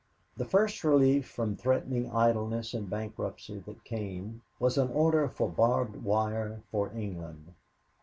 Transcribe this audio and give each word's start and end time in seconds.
The 0.35 0.45
first 0.45 0.83
relief 0.83 1.27
from 1.29 1.55
threatening 1.55 2.09
idleness 2.09 2.73
and 2.73 2.89
bankruptcy 2.89 3.59
that 3.67 3.83
came 3.83 4.41
was 4.59 4.79
an 4.79 4.87
order 4.89 5.27
for 5.29 5.47
barbed 5.47 5.97
wire 6.03 6.63
for 6.71 6.91
England. 6.91 7.53